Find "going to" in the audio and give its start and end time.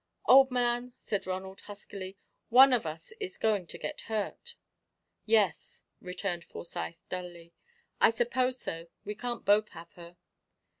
3.37-3.77